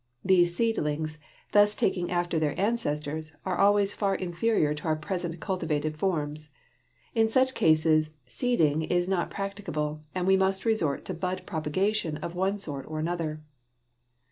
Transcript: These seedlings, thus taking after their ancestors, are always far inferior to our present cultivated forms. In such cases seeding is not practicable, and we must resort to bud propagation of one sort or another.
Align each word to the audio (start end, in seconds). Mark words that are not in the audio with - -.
These 0.25 0.55
seedlings, 0.55 1.19
thus 1.51 1.75
taking 1.75 2.09
after 2.09 2.39
their 2.39 2.59
ancestors, 2.59 3.35
are 3.45 3.59
always 3.59 3.93
far 3.93 4.15
inferior 4.15 4.73
to 4.73 4.85
our 4.85 4.95
present 4.95 5.39
cultivated 5.39 5.95
forms. 5.95 6.49
In 7.13 7.27
such 7.27 7.53
cases 7.53 8.09
seeding 8.25 8.81
is 8.81 9.07
not 9.07 9.29
practicable, 9.29 10.01
and 10.15 10.25
we 10.25 10.37
must 10.37 10.65
resort 10.65 11.05
to 11.05 11.13
bud 11.13 11.43
propagation 11.45 12.17
of 12.17 12.33
one 12.33 12.57
sort 12.57 12.87
or 12.87 12.97
another. 12.97 13.43